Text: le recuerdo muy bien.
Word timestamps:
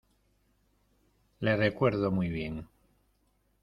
le 1.41 1.55
recuerdo 1.57 2.09
muy 2.09 2.29
bien. 2.29 2.67